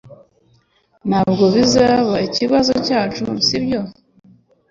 Ntabwo 1.09 1.43
bizaba 1.55 2.15
ikibazo 2.27 2.73
cyacu, 2.87 3.23
sibyo? 3.45 3.81